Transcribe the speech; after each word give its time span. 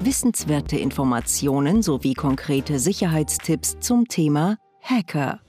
Wissenswerte 0.00 0.78
Informationen 0.78 1.82
sowie 1.82 2.14
konkrete 2.14 2.78
Sicherheitstipps 2.78 3.80
zum 3.80 4.06
Thema 4.06 4.56
Hacker. 4.80 5.40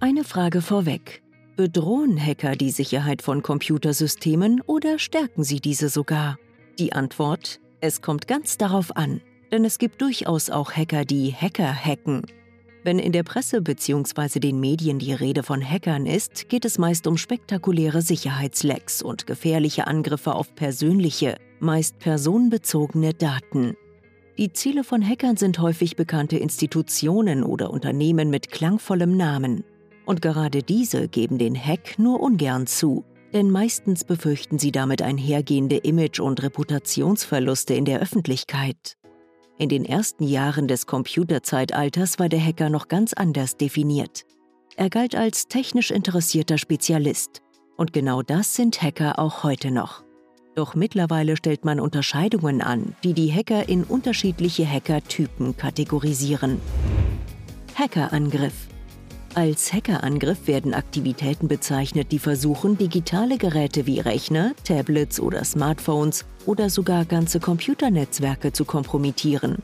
Eine 0.00 0.24
Frage 0.24 0.62
vorweg. 0.62 1.22
Bedrohen 1.54 2.18
Hacker 2.18 2.56
die 2.56 2.70
Sicherheit 2.70 3.20
von 3.20 3.42
Computersystemen 3.42 4.62
oder 4.62 4.98
stärken 4.98 5.44
sie 5.44 5.60
diese 5.60 5.90
sogar? 5.90 6.38
Die 6.78 6.94
Antwort? 6.94 7.60
Es 7.82 8.00
kommt 8.00 8.28
ganz 8.28 8.56
darauf 8.56 8.96
an. 8.96 9.20
Denn 9.52 9.66
es 9.66 9.78
gibt 9.78 10.00
durchaus 10.00 10.48
auch 10.48 10.72
Hacker, 10.72 11.04
die 11.04 11.30
Hacker 11.34 11.74
hacken. 11.74 12.22
Wenn 12.84 12.98
in 12.98 13.12
der 13.12 13.24
Presse 13.24 13.60
bzw. 13.60 14.38
den 14.38 14.60
Medien 14.60 14.98
die 14.98 15.12
Rede 15.12 15.42
von 15.42 15.62
Hackern 15.62 16.06
ist, 16.06 16.48
geht 16.48 16.64
es 16.64 16.78
meist 16.78 17.06
um 17.06 17.16
spektakuläre 17.16 18.02
Sicherheitslecks 18.02 19.02
und 19.02 19.26
gefährliche 19.26 19.86
Angriffe 19.86 20.34
auf 20.34 20.54
persönliche, 20.54 21.36
meist 21.60 21.98
personenbezogene 21.98 23.14
Daten. 23.14 23.76
Die 24.38 24.52
Ziele 24.52 24.84
von 24.84 25.02
Hackern 25.06 25.36
sind 25.36 25.58
häufig 25.58 25.96
bekannte 25.96 26.38
Institutionen 26.38 27.42
oder 27.42 27.70
Unternehmen 27.70 28.30
mit 28.30 28.52
klangvollem 28.52 29.16
Namen. 29.16 29.64
Und 30.06 30.22
gerade 30.22 30.62
diese 30.62 31.08
geben 31.08 31.38
den 31.38 31.56
Hack 31.56 31.98
nur 31.98 32.20
ungern 32.20 32.68
zu, 32.68 33.04
denn 33.32 33.50
meistens 33.50 34.04
befürchten 34.04 34.58
sie 34.58 34.70
damit 34.70 35.02
einhergehende 35.02 35.78
Image- 35.78 36.20
und 36.20 36.42
Reputationsverluste 36.42 37.74
in 37.74 37.84
der 37.84 38.00
Öffentlichkeit. 38.00 38.97
In 39.58 39.68
den 39.68 39.84
ersten 39.84 40.22
Jahren 40.22 40.68
des 40.68 40.86
Computerzeitalters 40.86 42.20
war 42.20 42.28
der 42.28 42.40
Hacker 42.40 42.70
noch 42.70 42.86
ganz 42.86 43.12
anders 43.12 43.56
definiert. 43.56 44.24
Er 44.76 44.88
galt 44.88 45.16
als 45.16 45.48
technisch 45.48 45.90
interessierter 45.90 46.58
Spezialist. 46.58 47.42
Und 47.76 47.92
genau 47.92 48.22
das 48.22 48.54
sind 48.54 48.80
Hacker 48.80 49.18
auch 49.18 49.42
heute 49.42 49.72
noch. 49.72 50.04
Doch 50.54 50.76
mittlerweile 50.76 51.36
stellt 51.36 51.64
man 51.64 51.80
Unterscheidungen 51.80 52.62
an, 52.62 52.94
die 53.02 53.14
die 53.14 53.32
Hacker 53.32 53.68
in 53.68 53.82
unterschiedliche 53.82 54.64
Hackertypen 54.64 55.56
kategorisieren. 55.56 56.60
Hackerangriff 57.74 58.68
als 59.38 59.72
Hackerangriff 59.72 60.48
werden 60.48 60.74
Aktivitäten 60.74 61.46
bezeichnet, 61.46 62.10
die 62.10 62.18
versuchen, 62.18 62.76
digitale 62.76 63.38
Geräte 63.38 63.86
wie 63.86 64.00
Rechner, 64.00 64.52
Tablets 64.64 65.20
oder 65.20 65.44
Smartphones 65.44 66.24
oder 66.44 66.70
sogar 66.70 67.04
ganze 67.04 67.38
Computernetzwerke 67.38 68.52
zu 68.52 68.64
kompromittieren. 68.64 69.58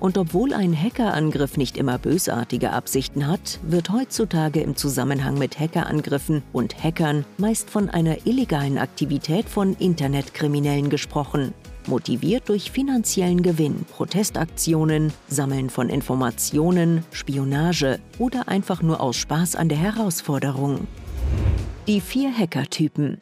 Und 0.00 0.18
obwohl 0.18 0.52
ein 0.52 0.76
Hackerangriff 0.76 1.56
nicht 1.56 1.76
immer 1.76 1.98
bösartige 1.98 2.72
Absichten 2.72 3.28
hat, 3.28 3.60
wird 3.62 3.90
heutzutage 3.90 4.60
im 4.60 4.74
Zusammenhang 4.74 5.38
mit 5.38 5.60
Hackerangriffen 5.60 6.42
und 6.52 6.82
Hackern 6.82 7.24
meist 7.38 7.70
von 7.70 7.90
einer 7.90 8.26
illegalen 8.26 8.76
Aktivität 8.76 9.48
von 9.48 9.74
Internetkriminellen 9.74 10.90
gesprochen 10.90 11.54
motiviert 11.88 12.48
durch 12.48 12.70
finanziellen 12.70 13.42
Gewinn, 13.42 13.84
Protestaktionen, 13.90 15.12
Sammeln 15.28 15.70
von 15.70 15.88
Informationen, 15.88 17.04
Spionage 17.10 17.98
oder 18.18 18.48
einfach 18.48 18.82
nur 18.82 19.00
aus 19.00 19.16
Spaß 19.16 19.56
an 19.56 19.68
der 19.68 19.78
Herausforderung. 19.78 20.86
Die 21.86 22.00
vier 22.00 22.36
Hackertypen. 22.36 23.18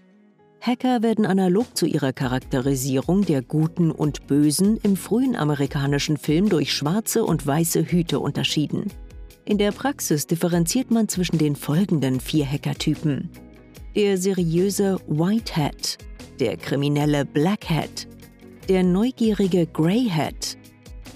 Hacker 0.61 1.03
werden 1.03 1.25
analog 1.25 1.75
zu 1.75 1.87
ihrer 1.87 2.13
Charakterisierung 2.13 3.25
der 3.25 3.41
Guten 3.41 3.91
und 3.91 4.27
Bösen 4.27 4.77
im 4.83 4.97
frühen 4.97 5.35
amerikanischen 5.35 6.19
Film 6.19 6.51
durch 6.51 6.75
schwarze 6.75 7.25
und 7.25 7.47
weiße 7.47 7.85
Hüte 7.85 8.21
unterschieden. 8.21 8.93
In 9.47 9.57
der 9.57 9.73
Praxis 9.73 10.27
differenziert 10.27 10.91
man 10.91 11.09
zwischen 11.09 11.39
den 11.39 11.57
folgenden 11.57 12.21
vier 12.21 12.47
Hackertypen. 12.47 13.31
Der 13.97 14.19
seriöse 14.19 15.01
White 15.09 15.57
Hat, 15.57 15.99
der 16.39 16.59
kriminelle 16.59 17.25
Black 17.25 17.71
Hat, 17.71 18.07
der 18.71 18.85
neugierige 18.85 19.67
Greyhead, 19.67 20.57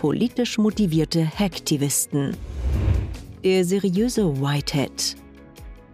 politisch 0.01 0.59
motivierte 0.59 1.25
Hacktivisten. 1.39 2.37
Der 3.45 3.65
seriöse 3.65 4.41
Whitehead. 4.41 5.15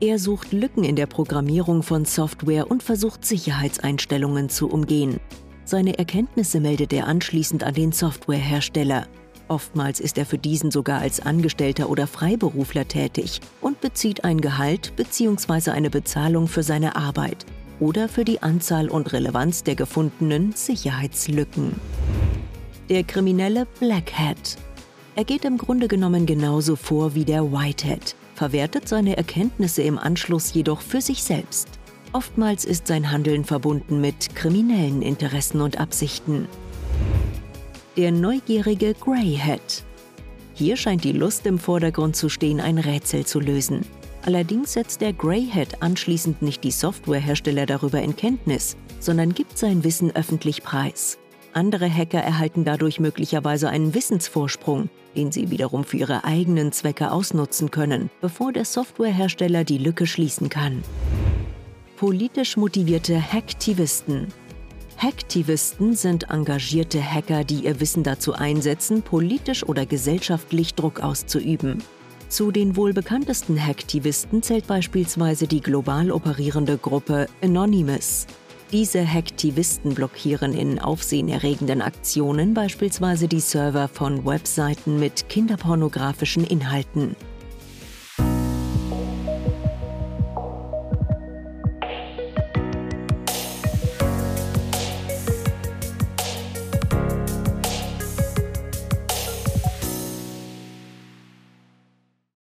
Er 0.00 0.18
sucht 0.18 0.54
Lücken 0.54 0.84
in 0.84 0.96
der 0.96 1.04
Programmierung 1.04 1.82
von 1.82 2.06
Software 2.06 2.70
und 2.70 2.82
versucht 2.82 3.26
Sicherheitseinstellungen 3.26 4.48
zu 4.48 4.70
umgehen. 4.70 5.20
Seine 5.66 5.98
Erkenntnisse 5.98 6.60
meldet 6.60 6.94
er 6.94 7.06
anschließend 7.06 7.62
an 7.62 7.74
den 7.74 7.92
Softwarehersteller. 7.92 9.06
Oftmals 9.48 10.00
ist 10.00 10.16
er 10.16 10.24
für 10.24 10.38
diesen 10.38 10.70
sogar 10.70 11.00
als 11.00 11.20
Angestellter 11.20 11.90
oder 11.90 12.06
Freiberufler 12.06 12.88
tätig 12.88 13.42
und 13.60 13.82
bezieht 13.82 14.24
ein 14.24 14.40
Gehalt 14.40 14.96
bzw. 14.96 15.72
eine 15.72 15.90
Bezahlung 15.90 16.48
für 16.48 16.62
seine 16.62 16.96
Arbeit, 16.96 17.44
oder 17.80 18.08
für 18.08 18.24
die 18.24 18.42
Anzahl 18.42 18.88
und 18.88 19.12
Relevanz 19.12 19.64
der 19.64 19.74
gefundenen 19.74 20.52
Sicherheitslücken. 20.52 21.74
Der 22.88 23.04
kriminelle 23.04 23.66
Black 23.78 24.12
Hat. 24.12 24.56
Er 25.16 25.24
geht 25.24 25.44
im 25.44 25.58
Grunde 25.58 25.88
genommen 25.88 26.26
genauso 26.26 26.76
vor 26.76 27.14
wie 27.14 27.24
der 27.24 27.50
Whitehead, 27.50 28.14
verwertet 28.34 28.88
seine 28.88 29.16
Erkenntnisse 29.16 29.82
im 29.82 29.98
Anschluss 29.98 30.52
jedoch 30.54 30.80
für 30.80 31.00
sich 31.00 31.24
selbst. 31.24 31.68
Oftmals 32.12 32.64
ist 32.64 32.86
sein 32.86 33.10
Handeln 33.10 33.44
verbunden 33.44 34.00
mit 34.00 34.34
kriminellen 34.34 35.02
Interessen 35.02 35.60
und 35.60 35.78
Absichten. 35.78 36.46
Der 37.96 38.12
neugierige 38.12 38.94
Greyhead. 38.94 39.84
Hier 40.54 40.76
scheint 40.76 41.04
die 41.04 41.12
Lust 41.12 41.46
im 41.46 41.58
Vordergrund 41.58 42.16
zu 42.16 42.28
stehen, 42.28 42.60
ein 42.60 42.78
Rätsel 42.78 43.24
zu 43.24 43.40
lösen. 43.40 43.84
Allerdings 44.24 44.74
setzt 44.74 45.00
der 45.00 45.12
Greyhead 45.12 45.82
anschließend 45.82 46.42
nicht 46.42 46.62
die 46.62 46.70
Softwarehersteller 46.70 47.66
darüber 47.66 48.02
in 48.02 48.16
Kenntnis, 48.16 48.76
sondern 48.98 49.34
gibt 49.34 49.56
sein 49.56 49.82
Wissen 49.82 50.14
öffentlich 50.14 50.62
preis. 50.62 51.18
Andere 51.52 51.92
Hacker 51.92 52.20
erhalten 52.20 52.64
dadurch 52.64 53.00
möglicherweise 53.00 53.70
einen 53.70 53.94
Wissensvorsprung, 53.94 54.88
den 55.16 55.32
sie 55.32 55.50
wiederum 55.50 55.84
für 55.84 55.96
ihre 55.96 56.24
eigenen 56.24 56.70
Zwecke 56.70 57.10
ausnutzen 57.10 57.70
können, 57.70 58.10
bevor 58.20 58.52
der 58.52 58.64
Softwarehersteller 58.64 59.64
die 59.64 59.78
Lücke 59.78 60.06
schließen 60.06 60.48
kann. 60.48 60.82
Politisch 61.96 62.56
motivierte 62.56 63.20
Hacktivisten. 63.20 64.28
Hacktivisten 64.96 65.94
sind 65.94 66.30
engagierte 66.30 67.02
Hacker, 67.02 67.42
die 67.42 67.64
ihr 67.64 67.80
Wissen 67.80 68.02
dazu 68.02 68.34
einsetzen, 68.34 69.02
politisch 69.02 69.64
oder 69.64 69.86
gesellschaftlich 69.86 70.74
Druck 70.74 71.00
auszuüben. 71.00 71.82
Zu 72.30 72.52
den 72.52 72.76
wohl 72.76 72.92
bekanntesten 72.92 73.60
Hacktivisten 73.60 74.40
zählt 74.40 74.68
beispielsweise 74.68 75.48
die 75.48 75.60
global 75.60 76.12
operierende 76.12 76.78
Gruppe 76.78 77.26
Anonymous. 77.42 78.28
Diese 78.70 79.04
Hacktivisten 79.04 79.96
blockieren 79.96 80.54
in 80.54 80.78
aufsehenerregenden 80.78 81.82
Aktionen 81.82 82.54
beispielsweise 82.54 83.26
die 83.26 83.40
Server 83.40 83.88
von 83.88 84.24
Webseiten 84.24 85.00
mit 85.00 85.28
kinderpornografischen 85.28 86.46
Inhalten. 86.46 87.16